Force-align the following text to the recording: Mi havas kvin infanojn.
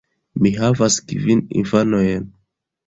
Mi 0.45 0.51
havas 0.61 0.97
kvin 1.13 1.47
infanojn. 1.63 2.29